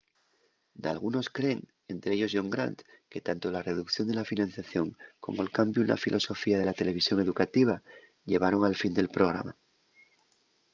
[0.85, 1.59] dalgunos creen
[1.93, 2.79] ente ellos john grant
[3.11, 4.87] que tanto la reducción de la financiación
[5.23, 7.75] como'l cambiu na filosofía de la televisión educativa
[8.29, 9.53] llevaron al final del programa